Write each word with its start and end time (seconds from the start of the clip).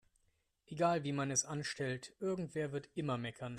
Egal 0.65 1.03
wie 1.03 1.11
man 1.11 1.29
es 1.29 1.45
anstellt, 1.45 2.15
irgendwer 2.19 2.71
wird 2.71 2.89
immer 2.95 3.19
meckern. 3.19 3.49